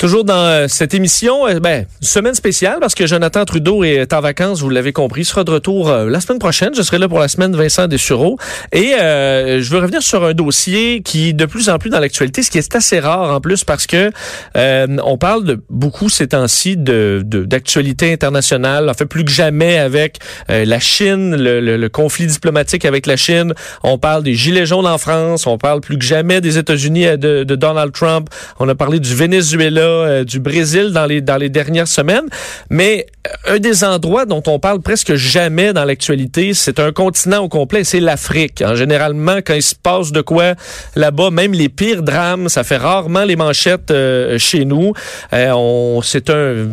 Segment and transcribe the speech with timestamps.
[0.00, 4.22] Toujours dans euh, cette émission, euh, ben, semaine spéciale parce que Jonathan Trudeau est en
[4.22, 6.70] vacances, vous l'avez compris, sera de retour euh, la semaine prochaine.
[6.74, 8.38] Je serai là pour la semaine Vincent Dessureau.
[8.72, 12.50] Et je veux revenir sur un dossier qui de plus en plus dans l'actualité, ce
[12.50, 14.10] qui est assez rare en plus parce que
[14.54, 20.18] on parle de beaucoup ces temps-ci de d'actualité internationale, en fait plus que jamais avec
[20.48, 23.52] la Chine, le, le, conflit diplomatique avec la Chine.
[23.82, 27.44] On parle des gilets jaunes en France, on parle plus que jamais des États-Unis de,
[27.44, 28.28] de Donald Trump.
[28.60, 32.26] On a parlé du Venezuela euh, du Brésil dans les dans les dernières semaines,
[32.70, 33.06] mais
[33.46, 37.48] euh, un des endroits dont on parle presque jamais dans l'actualité, c'est un continent au
[37.48, 38.62] complet, c'est l'Afrique.
[38.64, 40.54] En généralement, quand il se passe de quoi
[40.94, 44.92] là-bas, même les pires drames, ça fait rarement les manchettes euh, chez nous.
[45.32, 46.66] on c'est un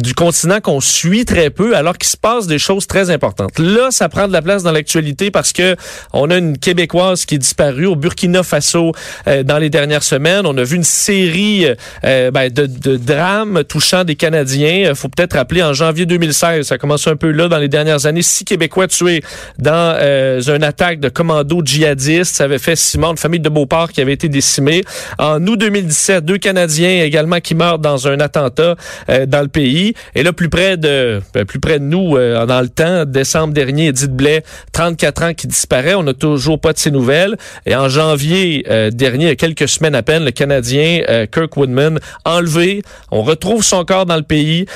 [0.00, 3.58] du continent qu'on suit très peu alors qu'il se passe des choses très importantes.
[3.58, 5.76] Là, ça prend de la place dans l'actualité parce que
[6.12, 8.92] on a une québécoise qui est disparue au Burkina Faso
[9.26, 10.46] euh, dans les dernières semaines.
[10.46, 11.66] On a vu une série
[12.04, 14.94] euh, ben, de, de, drames touchant des Canadiens.
[14.94, 18.06] Faut peut-être rappeler en janvier 2016, ça a commencé un peu là dans les dernières
[18.06, 19.22] années, six Québécois tués
[19.58, 22.36] dans euh, une attaque de commando djihadistes.
[22.36, 24.82] Ça avait fait Simon, une famille de Beauport qui avait été décimée.
[25.18, 28.76] En août 2017, deux Canadiens également qui meurent dans un attentat
[29.08, 29.89] dans le pays.
[30.14, 33.54] Et là, plus près de, ben, plus près de nous, euh, dans le temps, décembre
[33.54, 35.94] dernier, Edith Blais, 34 ans, qui disparaît.
[35.94, 37.36] On n'a toujours pas de ses nouvelles.
[37.66, 41.26] Et en janvier euh, dernier, il y a quelques semaines à peine, le Canadien euh,
[41.26, 42.82] Kirk Woodman enlevé.
[43.10, 44.66] On retrouve son corps dans le pays.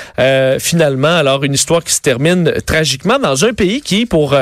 [0.58, 4.36] finalement, alors une histoire qui se termine tragiquement dans un pays qui, pour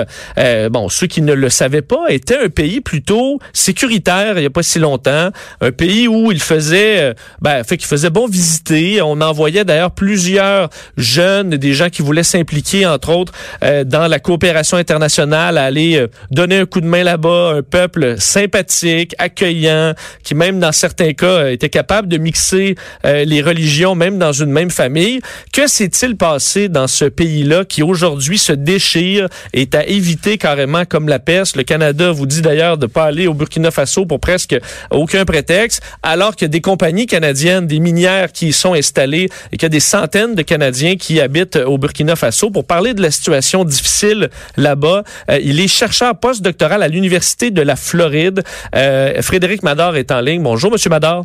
[0.71, 4.51] bon ceux qui ne le savaient pas, était un pays plutôt sécuritaire il n'y a
[4.51, 5.31] pas si longtemps.
[5.61, 9.03] Un pays où il faisait, ben, fait qu'il faisait bon visiter.
[9.03, 10.52] On envoyait d'ailleurs plusieurs
[10.97, 13.33] jeunes, des gens qui voulaient s'impliquer, entre autres,
[13.63, 18.17] euh, dans la coopération internationale, aller euh, donner un coup de main là-bas, un peuple
[18.19, 22.75] sympathique, accueillant, qui même dans certains cas euh, était capable de mixer
[23.05, 25.21] les religions, même dans une même famille.
[25.53, 31.09] Que s'est-il passé dans ce pays-là qui aujourd'hui se déchire, est à éviter carrément comme
[31.09, 31.57] la peste?
[31.57, 34.57] Le Canada vous dit d'ailleurs de pas aller au Burkina Faso pour presque
[34.91, 39.63] aucun prétexte, alors a des compagnies canadiennes, des minières qui y sont installées et qu'il
[39.63, 43.11] y a des centaines de Canadiens qui habitent au Burkina Faso pour parler de la
[43.11, 45.03] situation difficile là-bas.
[45.31, 48.43] Euh, il est chercheur postdoctoral à l'Université de la Floride.
[48.75, 50.43] Euh, Frédéric Mador est en ligne.
[50.43, 51.25] Bonjour, Monsieur Mador.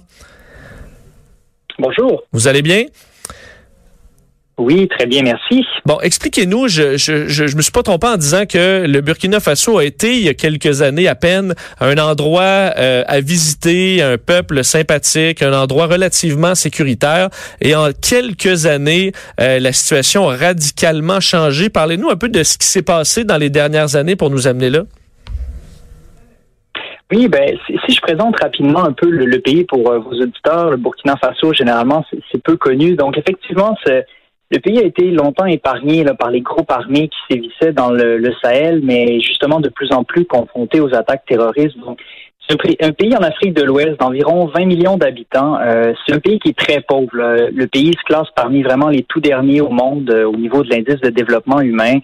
[1.80, 2.24] Bonjour.
[2.32, 2.86] Vous allez bien?
[4.58, 5.64] Oui, très bien, merci.
[5.86, 9.78] Bon, expliquez-nous, je, je, je, me suis pas trompé en disant que le Burkina Faso
[9.78, 14.18] a été, il y a quelques années à peine, un endroit euh, à visiter, un
[14.18, 17.30] peuple sympathique, un endroit relativement sécuritaire.
[17.62, 21.70] Et en quelques années, euh, la situation a radicalement changé.
[21.70, 24.72] Parlez-nous un peu de ce qui s'est passé dans les dernières années pour nous amener
[24.72, 24.86] là.
[27.14, 30.78] Oui, ben si, je présente rapidement un peu le, pays pour euh, vos auditeurs, le
[30.78, 32.96] Burkina Faso, généralement, c'est peu connu.
[32.96, 34.06] Donc, effectivement, c'est
[34.50, 38.82] le pays a été longtemps épargné par les groupes armés qui sévissaient dans le, Sahel,
[38.84, 41.76] mais justement de plus en plus confronté aux attaques terroristes.
[42.50, 45.60] C'est un, pays en Afrique de l'Ouest d'environ 20 millions d'habitants.
[45.60, 47.10] Euh, c'est un pays qui est très pauvre.
[47.14, 50.70] Le pays se classe parmi vraiment les tout derniers au monde euh, au niveau de
[50.70, 51.96] l'indice de développement humain.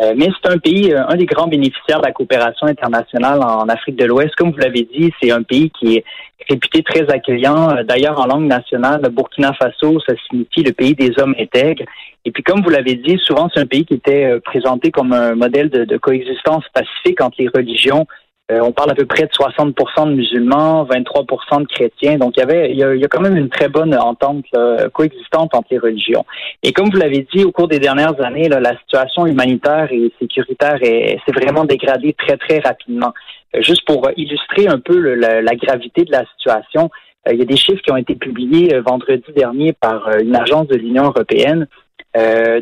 [0.00, 3.96] Euh, mais c'est un pays, un des grands bénéficiaires de la coopération internationale en Afrique
[3.96, 4.34] de l'Ouest.
[4.36, 6.04] Comme vous l'avez dit, c'est un pays qui est
[6.48, 7.70] réputé très accueillant.
[7.70, 11.84] Euh, d'ailleurs, en langue nationale, Burkina Faso, ça signifie le pays des hommes intègres.
[12.24, 15.12] Et puis, comme vous l'avez dit, souvent, c'est un pays qui était euh, présenté comme
[15.12, 18.06] un modèle de, coexistence pacifique entre les religions.
[18.50, 22.16] Euh, on parle à peu près de 60% de musulmans, 23% de chrétiens.
[22.16, 24.44] Donc, il y avait, il y a, quand même une très bonne entente
[24.92, 26.24] coexistante entre les religions.
[26.62, 30.78] Et comme vous l'avez dit, au cours des dernières années, la situation humanitaire et sécuritaire
[30.80, 33.12] s'est vraiment dégradée très, très rapidement.
[33.54, 36.90] Euh, juste pour illustrer un peu la, gravité de la situation,
[37.26, 40.36] euh, il y a des chiffres qui ont été publiés euh, vendredi dernier par une
[40.36, 41.66] agence de l'Union européenne.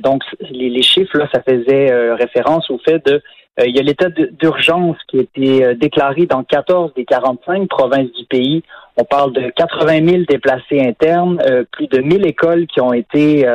[0.03, 3.23] donc, les, chiffres, là, ça faisait référence au fait de
[3.65, 8.25] il y a l'état d'urgence qui a été déclaré dans 14 des 45 provinces du
[8.27, 8.63] pays.
[8.99, 11.39] On parle de 80 000 déplacés internes,
[11.73, 13.47] plus de 1000 écoles qui ont été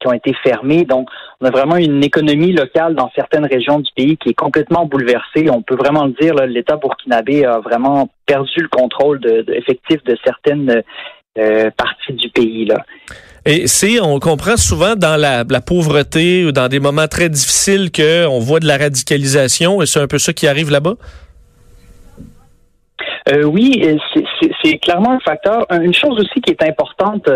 [0.00, 0.84] qui ont été fermées.
[0.84, 1.08] Donc,
[1.40, 5.50] on a vraiment une économie locale dans certaines régions du pays qui est complètement bouleversée.
[5.50, 10.16] On peut vraiment le dire, l'État burkinabé a vraiment perdu le contrôle de, effectif de
[10.24, 10.82] certaines
[11.76, 12.66] parties du pays.
[12.66, 12.84] Là.
[13.44, 18.38] Et c'est, on comprend souvent dans la, pauvreté ou dans des moments très difficiles qu'on
[18.38, 20.94] voit de la radicalisation et c'est un peu ça qui arrive là-bas?
[23.32, 23.84] Euh, oui,
[24.62, 25.66] c'est clairement un facteur.
[25.70, 27.28] Une chose aussi qui est importante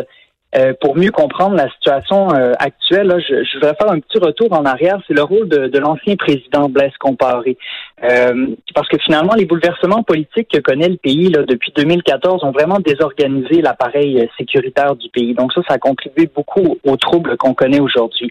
[0.56, 4.18] euh, pour mieux comprendre la situation euh, actuelle, là, je, je, voudrais faire un petit
[4.18, 4.98] retour en arrière.
[5.06, 7.58] C'est le rôle de, de l'ancien président Blaise Comparé.
[8.02, 12.52] Euh, parce que finalement, les bouleversements politiques que connaît le pays là, depuis 2014 ont
[12.52, 15.34] vraiment désorganisé l'appareil sécuritaire du pays.
[15.34, 18.30] Donc ça, ça a contribué beaucoup aux troubles qu'on connaît aujourd'hui.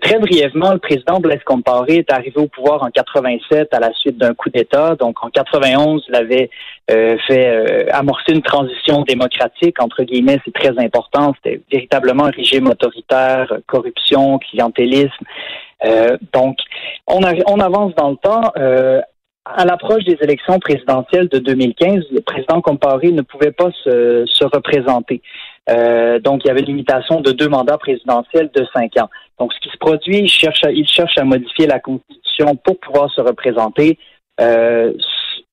[0.00, 4.18] très brièvement, le président Blaise Comparé est arrivé au pouvoir en 87 à la suite
[4.18, 4.96] d'un coup d'État.
[4.96, 6.50] Donc en 91, il avait
[7.26, 11.34] fait amorcer une transition démocratique, entre guillemets, c'est très important.
[11.36, 15.24] C'était véritablement un régime autoritaire, corruption, clientélisme.
[15.84, 16.58] Euh, donc,
[17.06, 18.52] on, avance dans le temps.
[18.56, 19.00] Euh,
[19.46, 24.44] à l'approche des élections présidentielles de 2015, le président comparé ne pouvait pas se, se
[24.44, 25.22] représenter.
[25.70, 29.08] Euh, donc, il y avait une limitation de deux mandats présidentiels de cinq ans.
[29.38, 30.86] Donc, ce qui se produit, il cherche à, il
[31.16, 33.98] à modifier la Constitution pour pouvoir se représenter.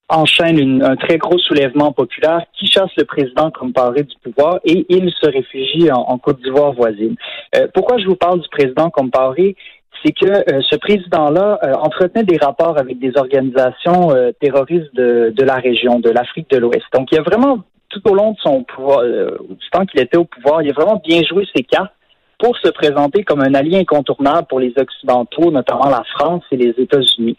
[0.09, 4.85] Enchaîne un très gros soulèvement populaire qui chasse le président comme paré du pouvoir et
[4.89, 7.15] il se réfugie en, Côte d'Ivoire voisine.
[7.55, 9.55] Euh, pourquoi je vous parle du président comme paré?
[10.03, 14.09] C'est que euh, ce président-là euh, entretenait des rapports avec des organisations
[14.39, 16.85] terroristes de, de, la région, de l'Afrique de l'Ouest.
[16.93, 17.59] Donc, il a vraiment,
[17.89, 21.01] tout au long de son pouvoir, du temps qu'il était au pouvoir, il a vraiment
[21.05, 21.91] bien joué ses cartes
[22.39, 26.73] pour se présenter comme un allié incontournable pour les Occidentaux, notamment la France et les
[26.77, 27.35] États-Unis.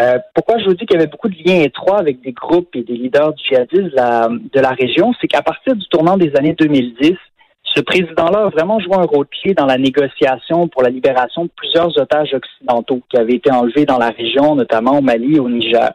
[0.00, 2.74] Euh, pourquoi je vous dis qu'il y avait beaucoup de liens étroits avec des groupes
[2.74, 6.34] et des leaders djihadistes de la, de la région, c'est qu'à partir du tournant des
[6.36, 7.14] années 2010,
[7.74, 11.50] ce président-là a vraiment joué un rôle clé dans la négociation pour la libération de
[11.54, 15.48] plusieurs otages occidentaux qui avaient été enlevés dans la région, notamment au Mali et au
[15.48, 15.92] Niger.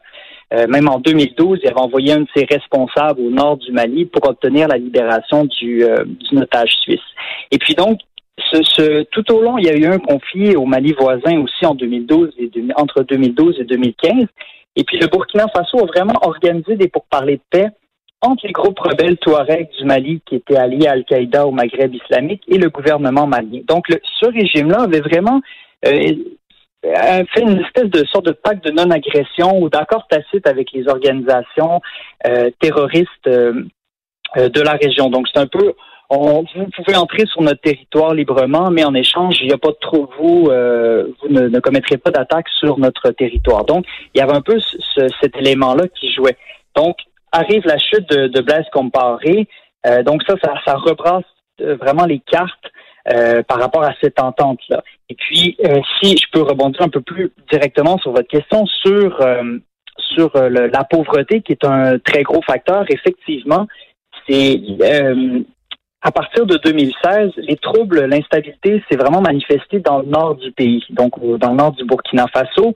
[0.54, 4.06] Euh, même en 2012, il avait envoyé un de ses responsables au nord du Mali
[4.06, 7.00] pour obtenir la libération du, euh, du otage suisse.
[7.52, 8.00] Et puis donc,
[9.12, 12.34] tout au long, il y a eu un conflit au Mali voisin aussi en 2012
[12.40, 14.26] et entre 2012 et 2015.
[14.76, 17.68] Et puis le Burkina Faso a vraiment organisé des pourparlers de paix
[18.22, 22.44] entre les groupes rebelles Touareg du Mali qui étaient alliés à Al-Qaïda au Maghreb islamique
[22.48, 23.62] et le gouvernement malien.
[23.68, 25.42] Donc ce régime-là avait vraiment
[25.86, 30.88] euh, fait une espèce de sorte de pacte de non-agression ou d'accord tacite avec les
[30.88, 31.82] organisations
[32.26, 33.64] euh, terroristes euh,
[34.36, 35.10] de la région.
[35.10, 35.74] Donc c'est un peu
[36.10, 39.78] vous pouvez entrer sur notre territoire librement, mais en échange, il n'y a pas de
[39.82, 43.66] trop vous, euh, vous ne, commettrez pas d'attaque sur notre territoire.
[43.66, 44.58] Donc, il y avait un peu
[45.22, 46.38] cet élément-là qui jouait.
[46.76, 46.98] Donc,
[47.32, 49.48] arrive la chute de, Blaise Comparé.
[49.86, 50.36] Euh, donc ça,
[50.66, 51.26] ça, rebrasse
[51.62, 52.72] euh, vraiment les cartes
[53.50, 54.82] par rapport à cette entente-là.
[55.10, 55.58] Et puis,
[56.00, 59.20] si je peux rebondir un peu plus directement sur votre question sur
[59.98, 63.68] sur la pauvreté, qui est un très gros facteur, effectivement,
[64.26, 64.58] c'est
[66.04, 70.84] à partir de 2016, les troubles, l'instabilité s'est vraiment manifesté dans le nord du pays,
[70.90, 72.74] donc dans le nord du Burkina Faso.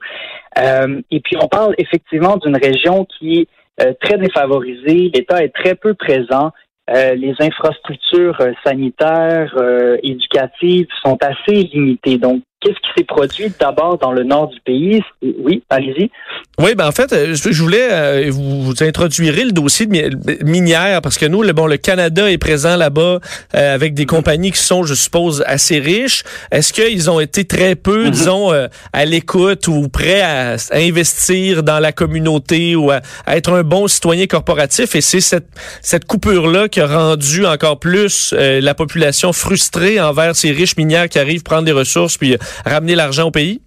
[0.58, 3.48] Euh, et puis on parle effectivement d'une région qui est
[3.82, 5.10] euh, très défavorisée.
[5.14, 6.52] L'État est très peu présent.
[6.88, 9.54] Euh, les infrastructures sanitaires,
[10.02, 12.16] éducatives sont assez limitées.
[12.16, 15.00] Donc, Qu'est-ce qui s'est produit d'abord dans le nord du pays?
[15.22, 16.10] Oui, allez-y.
[16.58, 21.18] Oui, ben en fait, euh, je voulais euh, vous, introduirez le dossier de minière parce
[21.18, 23.20] que nous, le, bon, le Canada est présent là-bas
[23.54, 26.24] euh, avec des compagnies qui sont, je suppose, assez riches.
[26.50, 28.10] Est-ce qu'ils ont été très peu, mm-hmm.
[28.10, 33.86] disons, à l'écoute ou prêts à, investir dans la communauté ou à, être un bon
[33.86, 34.96] citoyen corporatif?
[34.96, 35.46] Et c'est cette,
[35.80, 41.20] cette coupure-là qui a rendu encore plus la population frustrée envers ces riches minières qui
[41.20, 43.60] arrivent prendre des ressources puis ramener l'argent au pays?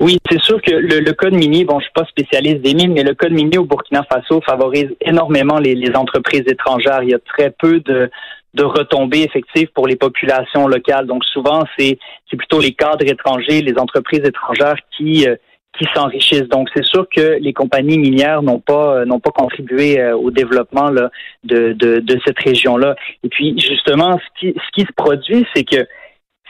[0.00, 3.02] Oui, c'est sûr que le, code minier, bon, je suis pas spécialiste des mines, mais
[3.02, 7.02] le code minier au Burkina Faso favorise énormément les, entreprises étrangères.
[7.02, 8.10] Il y a très peu de,
[8.58, 11.06] retombées effectives pour les populations locales.
[11.06, 11.98] Donc souvent, c'est
[12.30, 15.36] plutôt les cadres étrangers, les entreprises étrangères qui euh,
[15.78, 16.48] qui s'enrichissent.
[16.48, 20.30] Donc c'est sûr que les compagnies minières n'ont pas euh, n'ont pas contribué euh, au
[20.30, 21.10] développement là,
[21.44, 22.96] de, de, de cette région-là.
[23.24, 25.86] Et puis justement, ce qui se produit, c'est que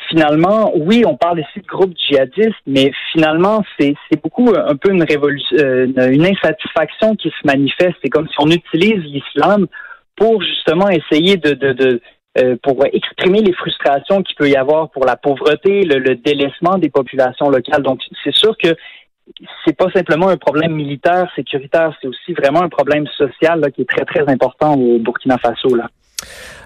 [0.09, 5.03] finalement, oui, on parle ici de groupes djihadistes, mais finalement, c'est beaucoup un peu une
[5.03, 7.97] révolution, euh, une insatisfaction qui se manifeste.
[8.03, 9.67] C'est comme si on utilise l'islam
[10.17, 12.01] pour justement essayer de, de, de
[12.39, 16.77] euh, pour exprimer les frustrations qu'il peut y avoir pour la pauvreté, le, le délaissement
[16.79, 17.83] des populations locales.
[17.83, 18.77] Donc, c'est sûr que
[19.65, 23.83] c'est pas simplement un problème militaire, sécuritaire, c'est aussi vraiment un problème social là, qui
[23.83, 25.75] est très, très important au Burkina Faso.
[25.75, 25.89] Là.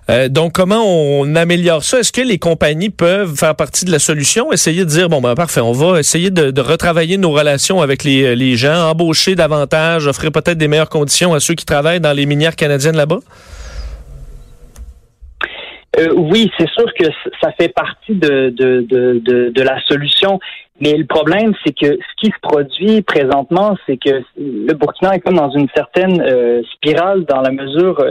[0.09, 2.00] Euh, donc, comment on améliore ça?
[2.00, 4.52] Est-ce que les compagnies peuvent faire partie de la solution?
[4.52, 8.35] Essayer de dire, bon, ben parfait, on va essayer de, retravailler nos relations avec les,
[8.35, 12.26] les gens, embaucher davantage, offrir peut-être des meilleures conditions à ceux qui travaillent dans les
[12.26, 13.21] minières canadiennes là-bas?
[15.99, 17.07] Euh, oui, c'est sûr que
[17.40, 20.38] ça fait partie de, la solution.
[20.80, 25.21] Mais le problème, c'est que ce qui se produit présentement, c'est que le Burkina est
[25.21, 28.02] comme dans une certaine euh, spirale dans la mesure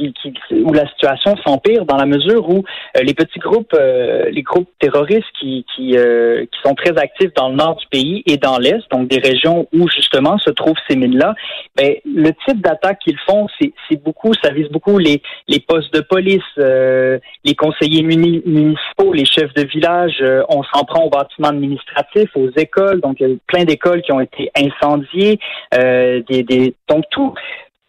[0.00, 2.64] euh, qui, où la situation s'empire dans la mesure où
[2.96, 7.32] euh, les petits groupes, euh, les groupes terroristes qui, qui, euh, qui, sont très actifs
[7.34, 10.76] dans le nord du pays et dans l'est, donc des régions où justement se trouvent
[10.88, 11.34] ces mines-là,
[11.76, 16.00] ben, le type d'attaque qu'ils font, c'est beaucoup, ça vise beaucoup les, les postes de
[16.00, 20.22] police, les conseillers municipaux, les chefs de village.
[20.48, 24.12] on s'en prend aux bâtiments administratifs, aux écoles, donc il y a plein d'écoles qui
[24.12, 25.38] ont été incendiées,
[25.72, 27.34] des, des, donc tout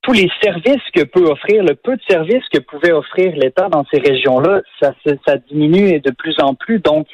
[0.01, 3.85] tous les services que peut offrir, le peu de services que pouvait offrir l'État dans
[3.91, 4.93] ces régions-là, ça,
[5.25, 6.79] ça, diminue de plus en plus.
[6.79, 7.07] Donc,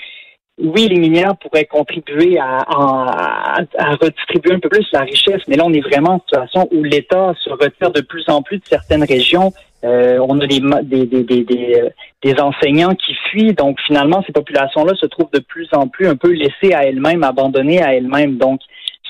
[0.62, 5.64] oui, les minières pourraient contribuer à, à, redistribuer un peu plus la richesse, mais là,
[5.66, 9.04] on est vraiment en situation où l'État se retire de plus en plus de certaines
[9.04, 9.52] régions.
[9.84, 11.84] Euh, on a des, des, des, des,
[12.24, 13.54] des enseignants qui fuient.
[13.54, 17.24] Donc, finalement, ces populations-là se trouvent de plus en plus un peu laissées à elles-mêmes,
[17.24, 18.38] abandonnées à elles-mêmes.
[18.38, 18.62] Donc,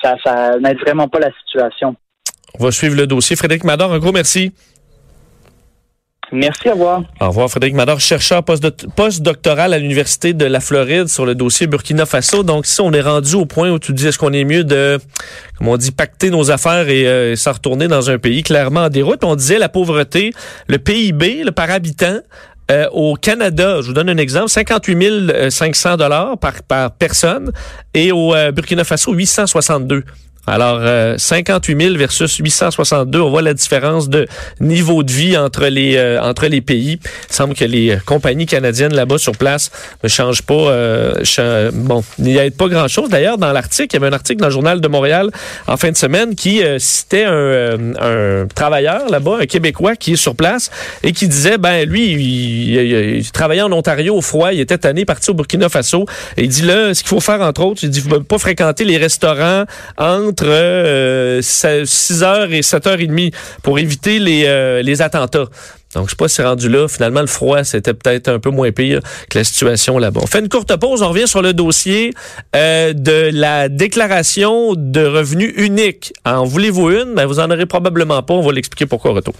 [0.02, 1.94] ça, ça n'aide vraiment pas la situation.
[2.58, 3.36] On va suivre le dossier.
[3.36, 4.52] Frédéric Mador, un gros merci.
[6.32, 7.02] Merci, à revoir.
[7.20, 12.04] Au revoir, Frédéric Mador, chercheur post-doctoral à l'Université de la Floride sur le dossier Burkina
[12.04, 12.42] Faso.
[12.42, 14.98] Donc, si on est rendu au point où tu dis, est-ce qu'on est mieux de,
[15.56, 18.88] comme on dit, pacter nos affaires et euh, s'en retourner dans un pays clairement en
[18.88, 19.22] déroute?
[19.22, 20.32] On disait la pauvreté,
[20.66, 22.18] le PIB, le par habitant,
[22.72, 27.52] euh, au Canada, je vous donne un exemple, 58 500 dollars par, par personne
[27.94, 30.02] et au euh, Burkina Faso, 862.
[30.46, 30.80] Alors,
[31.18, 34.26] 58 euh, 000 versus 862, on voit la différence de
[34.60, 36.98] niveau de vie entre les euh, entre les pays.
[37.30, 39.70] Il semble que les euh, compagnies canadiennes là-bas sur place
[40.02, 40.54] ne changent pas.
[40.54, 43.08] Euh, bon, il n'y a pas grand-chose.
[43.08, 45.30] D'ailleurs, dans l'article, il y avait un article dans le journal de Montréal
[45.66, 50.34] en fin de semaine qui citait un, un travailleur là-bas, un Québécois qui est sur
[50.34, 50.70] place
[51.02, 52.76] et qui disait, ben lui, il,
[53.18, 56.06] il, travaillait en Ontario au froid, il était tanné, parti au Burkina Faso.
[56.36, 58.84] Et il dit là, ce qu'il faut faire entre autres, il dit, faut pas fréquenter
[58.84, 59.64] les restaurants
[59.98, 65.46] entre entre 6h euh, et 7h30 pour éviter les, euh, les attentats.
[65.94, 66.88] Donc, je sais pas si rendu là.
[66.88, 69.00] Finalement, le froid, c'était peut-être un peu moins pire
[69.30, 70.20] que la situation là-bas.
[70.22, 71.00] On fait une courte pause.
[71.00, 72.12] On revient sur le dossier
[72.54, 76.12] euh, de la déclaration de revenus unique.
[76.26, 77.14] En voulez-vous une?
[77.14, 78.34] Ben, vous en aurez probablement pas.
[78.34, 79.34] On va l'expliquer pourquoi au retour.